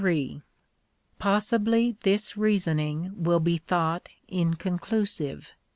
Possibly 1.19 1.95
this 2.01 2.35
reasoning 2.35 3.11
will 3.23 3.39
be 3.39 3.57
thought 3.59 4.09
inconclusive. 4.27 5.53